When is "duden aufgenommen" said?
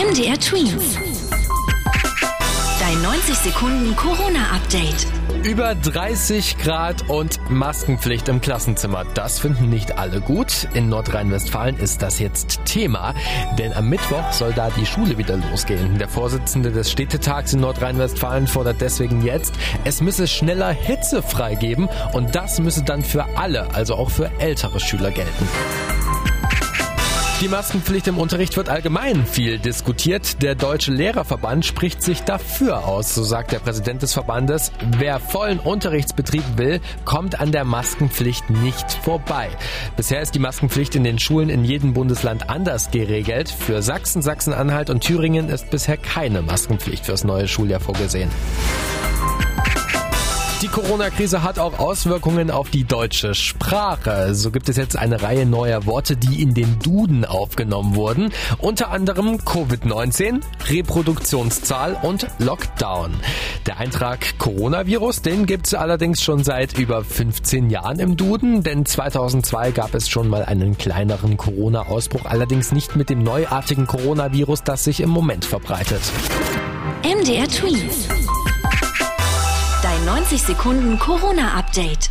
56.80-57.94